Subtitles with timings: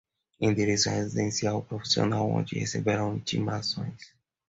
[0.39, 4.15] endereço residencial ou profissional onde receberão intimações